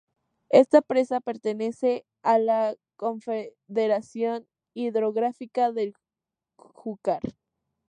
[0.49, 5.93] Esta presa pertenece a la Confederación Hidrográfica del
[6.55, 7.21] Júcar.